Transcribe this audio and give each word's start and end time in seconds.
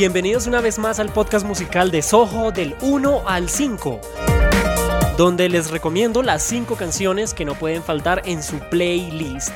Bienvenidos 0.00 0.46
una 0.46 0.62
vez 0.62 0.78
más 0.78 0.98
al 0.98 1.12
podcast 1.12 1.44
musical 1.44 1.90
de 1.90 2.00
Soho 2.00 2.52
del 2.52 2.74
1 2.80 3.24
al 3.26 3.50
5, 3.50 4.00
donde 5.18 5.50
les 5.50 5.70
recomiendo 5.70 6.22
las 6.22 6.42
5 6.44 6.74
canciones 6.74 7.34
que 7.34 7.44
no 7.44 7.54
pueden 7.54 7.82
faltar 7.82 8.22
en 8.24 8.42
su 8.42 8.58
playlist. 8.70 9.52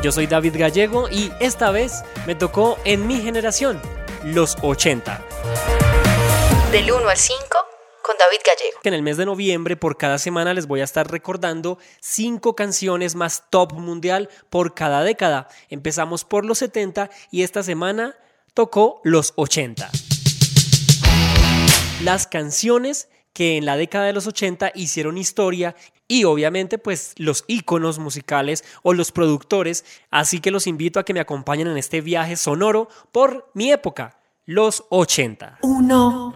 Yo 0.00 0.12
soy 0.12 0.28
David 0.28 0.54
Gallego 0.56 1.08
y 1.10 1.32
esta 1.40 1.72
vez 1.72 2.04
me 2.24 2.36
tocó 2.36 2.78
en 2.84 3.08
mi 3.08 3.20
generación, 3.20 3.82
los 4.22 4.56
80. 4.62 5.20
Del 6.70 6.92
1 6.92 7.08
al 7.08 7.16
5 7.16 7.42
con 8.00 8.16
David 8.16 8.42
Gallego. 8.46 8.78
En 8.84 8.94
el 8.94 9.02
mes 9.02 9.16
de 9.16 9.26
noviembre, 9.26 9.76
por 9.76 9.96
cada 9.96 10.18
semana, 10.18 10.54
les 10.54 10.68
voy 10.68 10.82
a 10.82 10.84
estar 10.84 11.10
recordando 11.10 11.78
cinco 11.98 12.54
canciones 12.54 13.16
más 13.16 13.50
top 13.50 13.72
mundial 13.72 14.28
por 14.50 14.72
cada 14.72 15.02
década. 15.02 15.48
Empezamos 15.68 16.24
por 16.24 16.44
los 16.44 16.58
70 16.58 17.10
y 17.32 17.42
esta 17.42 17.64
semana 17.64 18.16
tocó 18.54 19.00
los 19.02 19.32
80. 19.36 19.90
Las 22.02 22.26
canciones 22.26 23.08
que 23.32 23.56
en 23.56 23.66
la 23.66 23.76
década 23.76 24.06
de 24.06 24.12
los 24.12 24.28
80 24.28 24.72
hicieron 24.76 25.18
historia 25.18 25.74
y 26.06 26.24
obviamente 26.24 26.78
pues 26.78 27.14
los 27.16 27.44
íconos 27.48 27.98
musicales 27.98 28.64
o 28.82 28.94
los 28.94 29.10
productores, 29.10 29.84
así 30.10 30.40
que 30.40 30.52
los 30.52 30.68
invito 30.68 31.00
a 31.00 31.04
que 31.04 31.14
me 31.14 31.20
acompañen 31.20 31.66
en 31.66 31.76
este 31.76 32.00
viaje 32.00 32.36
sonoro 32.36 32.88
por 33.10 33.50
mi 33.54 33.72
época, 33.72 34.20
los 34.46 34.84
80. 34.90 35.58
Uno. 35.62 36.34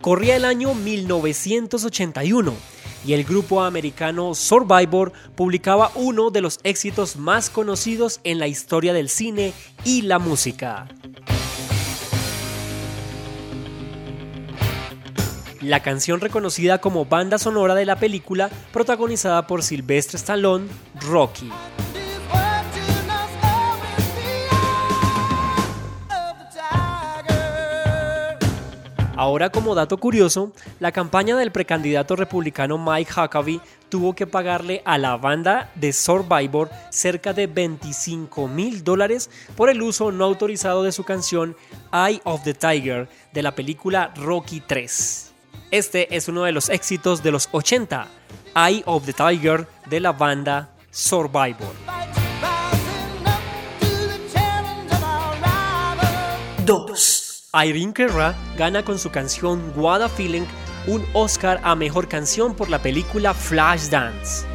Corría 0.00 0.36
el 0.36 0.44
año 0.44 0.74
1981 0.74 2.73
y 3.04 3.12
el 3.12 3.24
grupo 3.24 3.62
americano 3.62 4.34
Survivor 4.34 5.12
publicaba 5.34 5.90
uno 5.94 6.30
de 6.30 6.40
los 6.40 6.58
éxitos 6.62 7.16
más 7.16 7.50
conocidos 7.50 8.20
en 8.24 8.38
la 8.38 8.46
historia 8.46 8.92
del 8.92 9.08
cine 9.08 9.52
y 9.84 10.02
la 10.02 10.18
música. 10.18 10.88
La 15.60 15.80
canción 15.80 16.20
reconocida 16.20 16.78
como 16.78 17.06
banda 17.06 17.38
sonora 17.38 17.74
de 17.74 17.86
la 17.86 17.96
película 17.96 18.50
protagonizada 18.70 19.46
por 19.46 19.62
Sylvester 19.62 20.16
Stallone, 20.16 20.66
Rocky. 21.00 21.50
Ahora 29.24 29.48
como 29.48 29.74
dato 29.74 29.96
curioso, 29.96 30.52
la 30.80 30.92
campaña 30.92 31.34
del 31.34 31.50
precandidato 31.50 32.14
republicano 32.14 32.76
Mike 32.76 33.10
Huckabee 33.10 33.62
tuvo 33.88 34.14
que 34.14 34.26
pagarle 34.26 34.82
a 34.84 34.98
la 34.98 35.16
banda 35.16 35.72
de 35.76 35.94
Survivor 35.94 36.68
cerca 36.90 37.32
de 37.32 37.46
25 37.46 38.48
mil 38.48 38.84
dólares 38.84 39.30
por 39.56 39.70
el 39.70 39.80
uso 39.80 40.12
no 40.12 40.26
autorizado 40.26 40.82
de 40.82 40.92
su 40.92 41.04
canción 41.04 41.56
Eye 41.90 42.20
of 42.24 42.42
the 42.44 42.52
Tiger 42.52 43.08
de 43.32 43.42
la 43.42 43.54
película 43.54 44.12
Rocky 44.14 44.60
3. 44.60 45.32
Este 45.70 46.14
es 46.14 46.28
uno 46.28 46.42
de 46.42 46.52
los 46.52 46.68
éxitos 46.68 47.22
de 47.22 47.30
los 47.30 47.48
80, 47.50 48.06
Eye 48.54 48.82
of 48.84 49.06
the 49.06 49.14
Tiger 49.14 49.66
de 49.86 50.00
la 50.00 50.12
banda 50.12 50.68
Survivor. 50.90 51.72
2. 56.66 57.23
Irene 57.54 57.92
Cara 57.92 58.34
gana 58.56 58.84
con 58.84 58.98
su 58.98 59.10
canción 59.10 59.72
What 59.76 60.02
a 60.02 60.08
Feeling 60.08 60.46
un 60.86 61.04
Oscar 61.12 61.60
a 61.62 61.74
Mejor 61.74 62.08
Canción 62.08 62.54
por 62.54 62.68
la 62.68 62.80
película 62.80 63.32
Flashdance. 63.32 64.46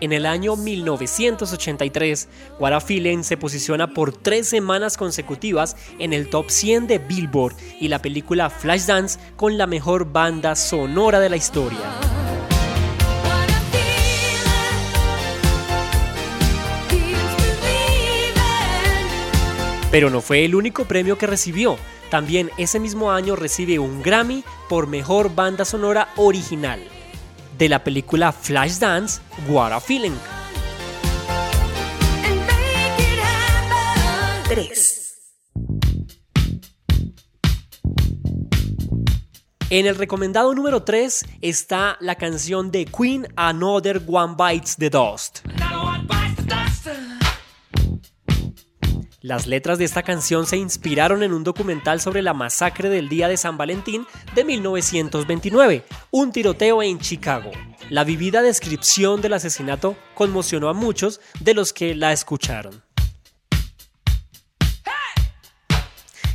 En 0.00 0.12
el 0.12 0.26
año 0.26 0.54
1983, 0.54 2.28
What 2.60 2.72
a 2.72 2.80
Feeling 2.80 3.24
se 3.24 3.36
posiciona 3.36 3.92
por 3.92 4.12
tres 4.12 4.48
semanas 4.48 4.96
consecutivas 4.96 5.76
en 5.98 6.12
el 6.12 6.30
top 6.30 6.50
100 6.50 6.86
de 6.86 6.98
Billboard 6.98 7.56
y 7.80 7.88
la 7.88 8.00
película 8.00 8.48
Flashdance 8.48 9.18
con 9.36 9.58
la 9.58 9.66
mejor 9.66 10.12
banda 10.12 10.54
sonora 10.54 11.18
de 11.18 11.28
la 11.28 11.36
historia. 11.36 12.17
Pero 19.90 20.10
no 20.10 20.20
fue 20.20 20.44
el 20.44 20.54
único 20.54 20.84
premio 20.84 21.18
que 21.18 21.26
recibió. 21.26 21.76
También 22.10 22.50
ese 22.58 22.80
mismo 22.80 23.10
año 23.10 23.36
recibe 23.36 23.78
un 23.78 24.02
Grammy 24.02 24.44
por 24.68 24.86
Mejor 24.86 25.34
Banda 25.34 25.64
Sonora 25.64 26.08
Original 26.16 26.80
de 27.58 27.68
la 27.68 27.82
película 27.82 28.32
Flashdance, 28.32 29.20
What 29.48 29.72
a 29.72 29.80
Feeling. 29.80 30.16
3. 34.48 34.94
En 39.70 39.86
el 39.86 39.96
recomendado 39.96 40.54
número 40.54 40.82
3 40.82 41.26
está 41.42 41.98
la 42.00 42.14
canción 42.14 42.70
de 42.70 42.86
Queen 42.86 43.26
Another 43.36 44.00
One 44.06 44.34
Bites 44.38 44.76
the 44.76 44.88
Dust. 44.88 45.40
Las 49.20 49.48
letras 49.48 49.78
de 49.78 49.84
esta 49.84 50.04
canción 50.04 50.46
se 50.46 50.58
inspiraron 50.58 51.24
en 51.24 51.32
un 51.32 51.42
documental 51.42 52.00
sobre 52.00 52.22
la 52.22 52.34
masacre 52.34 52.88
del 52.88 53.08
día 53.08 53.26
de 53.26 53.36
San 53.36 53.56
Valentín 53.56 54.06
de 54.36 54.44
1929, 54.44 55.82
un 56.12 56.30
tiroteo 56.30 56.84
en 56.84 57.00
Chicago. 57.00 57.50
La 57.90 58.04
vivida 58.04 58.42
descripción 58.42 59.20
del 59.20 59.32
asesinato 59.32 59.96
conmocionó 60.14 60.68
a 60.68 60.72
muchos 60.72 61.20
de 61.40 61.54
los 61.54 61.72
que 61.72 61.96
la 61.96 62.12
escucharon. 62.12 62.84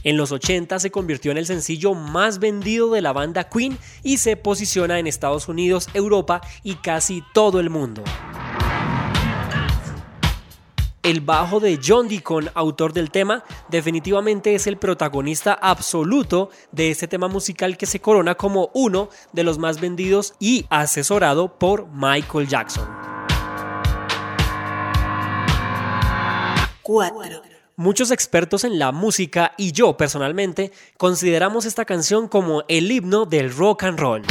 En 0.03 0.17
los 0.17 0.33
80 0.33 0.77
se 0.79 0.91
convirtió 0.91 1.31
en 1.31 1.38
el 1.38 1.45
sencillo 1.45 1.94
más 1.94 2.39
vendido 2.39 2.91
de 2.91 3.01
la 3.01 3.13
banda 3.13 3.47
Queen 3.47 3.77
y 4.03 4.17
se 4.17 4.35
posiciona 4.35 5.00
en 5.00 5.07
Estados 5.07 5.47
Unidos, 5.47 5.88
Europa 5.94 6.41
y 6.63 6.75
casi 6.75 7.23
todo 7.33 7.61
el 7.61 7.69
mundo. 7.69 8.03
El 11.03 11.19
bajo 11.19 11.59
de 11.59 11.81
John 11.85 12.07
Deacon, 12.07 12.49
autor 12.53 12.93
del 12.93 13.11
tema, 13.11 13.43
definitivamente 13.67 14.55
es 14.55 14.67
el 14.67 14.77
protagonista 14.77 15.53
absoluto 15.53 16.49
de 16.71 16.91
este 16.91 17.09
tema 17.09 17.27
musical 17.27 17.75
que 17.75 17.85
se 17.85 17.99
corona 17.99 18.35
como 18.35 18.71
uno 18.73 19.09
de 19.33 19.43
los 19.43 19.57
más 19.57 19.81
vendidos 19.81 20.33
y 20.39 20.65
asesorado 20.69 21.59
por 21.59 21.87
Michael 21.91 22.47
Jackson. 22.47 22.87
4. 26.83 27.41
Muchos 27.75 28.09
expertos 28.11 28.63
en 28.63 28.79
la 28.79 28.93
música 28.93 29.53
y 29.57 29.73
yo 29.73 29.97
personalmente 29.97 30.71
consideramos 30.95 31.65
esta 31.65 31.83
canción 31.83 32.29
como 32.29 32.63
el 32.69 32.89
himno 32.89 33.25
del 33.25 33.53
rock 33.53 33.83
and 33.83 33.99
roll. 33.99 34.21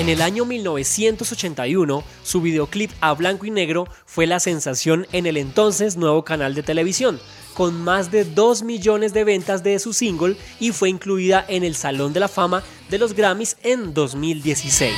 En 0.00 0.08
el 0.08 0.22
año 0.22 0.46
1981, 0.46 2.04
su 2.22 2.40
videoclip 2.40 2.90
a 3.02 3.12
blanco 3.12 3.44
y 3.44 3.50
negro 3.50 3.86
fue 4.06 4.26
la 4.26 4.40
sensación 4.40 5.06
en 5.12 5.26
el 5.26 5.36
entonces 5.36 5.98
nuevo 5.98 6.24
canal 6.24 6.54
de 6.54 6.62
televisión, 6.62 7.20
con 7.52 7.78
más 7.78 8.10
de 8.10 8.24
2 8.24 8.62
millones 8.62 9.12
de 9.12 9.24
ventas 9.24 9.62
de 9.62 9.78
su 9.78 9.92
single 9.92 10.38
y 10.58 10.72
fue 10.72 10.88
incluida 10.88 11.44
en 11.46 11.64
el 11.64 11.74
Salón 11.76 12.14
de 12.14 12.20
la 12.20 12.28
Fama 12.28 12.62
de 12.88 12.96
los 12.96 13.12
Grammys 13.12 13.58
en 13.62 13.92
2016. 13.92 14.94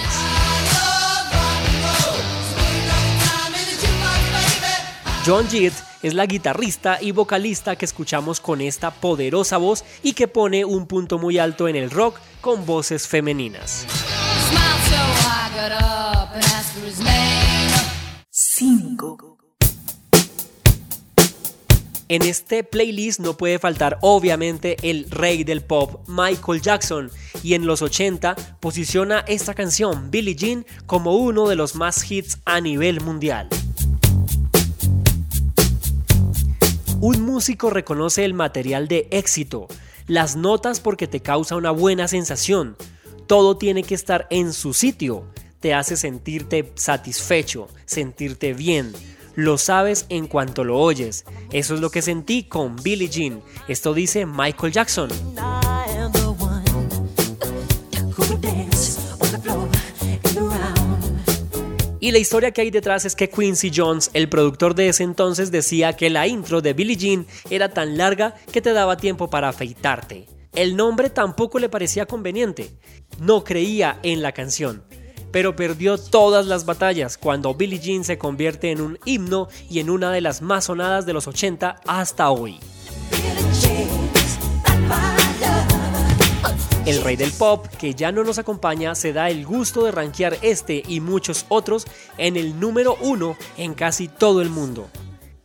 John 5.26 5.48
Jett 5.48 5.74
es 6.04 6.14
la 6.14 6.26
guitarrista 6.26 7.02
y 7.02 7.10
vocalista 7.10 7.74
que 7.74 7.86
escuchamos 7.86 8.38
con 8.38 8.60
esta 8.60 8.92
poderosa 8.92 9.56
voz 9.56 9.84
y 10.04 10.12
que 10.12 10.28
pone 10.28 10.64
un 10.64 10.86
punto 10.86 11.18
muy 11.18 11.38
alto 11.38 11.66
en 11.66 11.74
el 11.74 11.90
rock 11.90 12.20
con 12.40 12.64
voces 12.64 13.08
femeninas. 13.08 13.84
En 22.12 22.20
este 22.20 22.62
playlist 22.62 23.20
no 23.20 23.38
puede 23.38 23.58
faltar 23.58 23.96
obviamente 24.02 24.76
el 24.82 25.10
rey 25.10 25.44
del 25.44 25.62
pop, 25.62 26.06
Michael 26.06 26.60
Jackson, 26.60 27.10
y 27.42 27.54
en 27.54 27.64
los 27.64 27.80
80 27.80 28.36
posiciona 28.60 29.20
esta 29.20 29.54
canción, 29.54 30.10
Billie 30.10 30.36
Jean, 30.36 30.66
como 30.84 31.16
uno 31.16 31.48
de 31.48 31.56
los 31.56 31.74
más 31.74 32.10
hits 32.10 32.36
a 32.44 32.60
nivel 32.60 33.00
mundial. 33.00 33.48
Un 37.00 37.22
músico 37.22 37.70
reconoce 37.70 38.26
el 38.26 38.34
material 38.34 38.88
de 38.88 39.08
éxito, 39.10 39.66
las 40.06 40.36
notas 40.36 40.80
porque 40.80 41.06
te 41.06 41.20
causa 41.20 41.56
una 41.56 41.70
buena 41.70 42.08
sensación, 42.08 42.76
todo 43.26 43.56
tiene 43.56 43.84
que 43.84 43.94
estar 43.94 44.26
en 44.28 44.52
su 44.52 44.74
sitio, 44.74 45.24
te 45.60 45.72
hace 45.72 45.96
sentirte 45.96 46.72
satisfecho, 46.74 47.68
sentirte 47.86 48.52
bien. 48.52 48.92
Lo 49.34 49.58
sabes 49.58 50.06
en 50.08 50.26
cuanto 50.26 50.64
lo 50.64 50.78
oyes. 50.78 51.24
Eso 51.52 51.74
es 51.74 51.80
lo 51.80 51.90
que 51.90 52.02
sentí 52.02 52.44
con 52.44 52.76
Billie 52.76 53.08
Jean. 53.08 53.42
Esto 53.68 53.94
dice 53.94 54.26
Michael 54.26 54.72
Jackson. 54.72 55.10
Y 62.00 62.10
la 62.10 62.18
historia 62.18 62.50
que 62.50 62.62
hay 62.62 62.70
detrás 62.70 63.04
es 63.04 63.14
que 63.14 63.30
Quincy 63.30 63.70
Jones, 63.72 64.10
el 64.12 64.28
productor 64.28 64.74
de 64.74 64.88
ese 64.88 65.04
entonces, 65.04 65.52
decía 65.52 65.92
que 65.92 66.10
la 66.10 66.26
intro 66.26 66.60
de 66.60 66.72
Billie 66.72 66.96
Jean 66.96 67.26
era 67.48 67.68
tan 67.68 67.96
larga 67.96 68.34
que 68.50 68.60
te 68.60 68.72
daba 68.72 68.96
tiempo 68.96 69.30
para 69.30 69.48
afeitarte. 69.48 70.26
El 70.52 70.76
nombre 70.76 71.10
tampoco 71.10 71.60
le 71.60 71.68
parecía 71.68 72.06
conveniente. 72.06 72.70
No 73.20 73.44
creía 73.44 74.00
en 74.02 74.20
la 74.20 74.32
canción 74.32 74.82
pero 75.32 75.56
perdió 75.56 75.98
todas 75.98 76.46
las 76.46 76.64
batallas 76.64 77.18
cuando 77.18 77.54
Billie 77.54 77.80
Jean 77.80 78.04
se 78.04 78.18
convierte 78.18 78.70
en 78.70 78.80
un 78.80 78.98
himno 79.04 79.48
y 79.68 79.80
en 79.80 79.90
una 79.90 80.12
de 80.12 80.20
las 80.20 80.42
más 80.42 80.66
sonadas 80.66 81.06
de 81.06 81.14
los 81.14 81.26
80 81.26 81.80
hasta 81.86 82.30
hoy. 82.30 82.60
El 86.84 87.00
rey 87.02 87.14
del 87.14 87.30
pop, 87.30 87.66
que 87.78 87.94
ya 87.94 88.10
no 88.10 88.24
nos 88.24 88.38
acompaña, 88.38 88.96
se 88.96 89.12
da 89.12 89.30
el 89.30 89.46
gusto 89.46 89.84
de 89.84 89.92
rankear 89.92 90.36
este 90.42 90.82
y 90.86 91.00
muchos 91.00 91.46
otros 91.48 91.86
en 92.18 92.36
el 92.36 92.58
número 92.58 92.96
uno 93.00 93.36
en 93.56 93.74
casi 93.74 94.08
todo 94.08 94.42
el 94.42 94.50
mundo. 94.50 94.88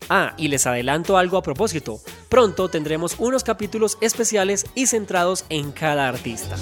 Ah, 0.09 0.33
y 0.37 0.47
les 0.47 0.65
adelanto 0.65 1.17
algo 1.17 1.37
a 1.37 1.43
propósito. 1.43 1.99
Pronto 2.29 2.69
tendremos 2.69 3.15
unos 3.19 3.43
capítulos 3.43 3.97
especiales 4.01 4.65
y 4.73 4.87
centrados 4.87 5.45
en 5.49 5.71
cada 5.71 6.07
artista. 6.07 6.55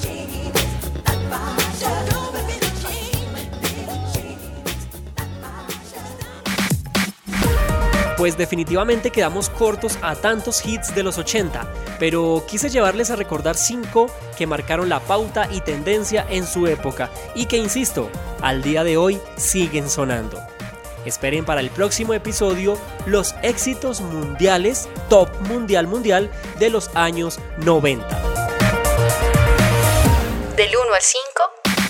Pues 8.25 8.37
definitivamente 8.37 9.11
quedamos 9.11 9.51
cortos 9.51 9.99
a 10.01 10.15
tantos 10.15 10.65
hits 10.65 10.95
de 10.95 11.03
los 11.03 11.19
80, 11.19 11.71
pero 11.99 12.43
quise 12.47 12.71
llevarles 12.71 13.11
a 13.11 13.15
recordar 13.15 13.55
5 13.55 14.09
que 14.35 14.47
marcaron 14.47 14.89
la 14.89 14.99
pauta 14.99 15.47
y 15.51 15.61
tendencia 15.61 16.25
en 16.27 16.47
su 16.47 16.65
época 16.65 17.11
y 17.35 17.45
que, 17.45 17.57
insisto, 17.57 18.09
al 18.41 18.63
día 18.63 18.83
de 18.83 18.97
hoy 18.97 19.21
siguen 19.37 19.91
sonando. 19.91 20.41
Esperen 21.05 21.45
para 21.45 21.61
el 21.61 21.69
próximo 21.69 22.15
episodio 22.15 22.79
los 23.05 23.35
éxitos 23.43 24.01
mundiales, 24.01 24.89
top 25.07 25.29
mundial 25.41 25.85
mundial 25.85 26.31
de 26.57 26.71
los 26.71 26.89
años 26.95 27.39
90. 27.59 28.07
Del 30.57 30.75
1 30.75 30.93
al 30.95 31.01
5 31.01 31.23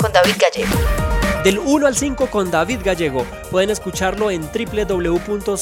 con 0.02 0.12
David 0.12 0.36
Gallego 0.38 1.05
del 1.45 1.59
1 1.59 1.86
al 1.86 1.95
5 1.95 2.31
con 2.31 2.50
David 2.50 2.80
Gallego. 2.83 3.24
Pueden 3.51 3.69
escucharlo 3.69 4.31
en 4.31 4.42
www.soho.co, 4.42 5.53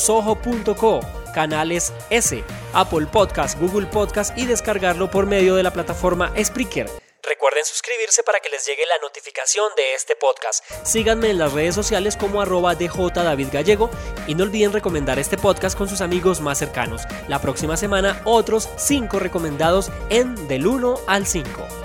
canales 1.35 1.91
S, 2.09 2.41
Apple 2.74 3.06
Podcast, 3.12 3.59
Google 3.59 3.88
Podcast 3.88 4.38
y 4.38 4.45
descargarlo 4.45 5.12
por 5.12 5.25
medio 5.25 5.56
de 5.56 5.63
la 5.63 5.74
plataforma 5.74 6.31
Spreaker. 6.41 6.89
Recuerden 7.21 7.65
suscribirse 7.65 8.24
para 8.24 8.39
que 8.39 8.47
les 8.50 8.65
llegue 8.65 8.85
la 8.85 8.97
notificación 9.01 9.69
de 9.75 9.94
este 9.94 10.15
podcast. 10.15 10.63
Síganme 10.85 11.31
en 11.31 11.38
las 11.38 11.51
redes 11.51 11.75
sociales 11.75 12.15
como 12.15 12.39
arroba 12.39 12.75
DJ 12.75 13.09
David 13.13 13.50
Gallego 13.51 13.89
y 14.25 14.36
no 14.36 14.45
olviden 14.45 14.71
recomendar 14.71 15.19
este 15.19 15.38
podcast 15.38 15.77
con 15.77 15.89
sus 15.89 16.00
amigos 16.00 16.39
más 16.39 16.59
cercanos. 16.59 17.01
La 17.27 17.41
próxima 17.41 17.75
semana 17.75 18.21
otros 18.24 18.69
5 18.77 19.19
recomendados 19.19 19.91
en 20.09 20.47
Del 20.47 20.65
1 20.65 21.00
al 21.07 21.27
5. 21.27 21.82